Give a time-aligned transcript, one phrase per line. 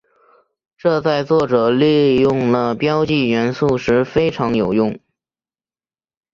[0.79, 4.99] 这在作者利用了标记元素时非常有用。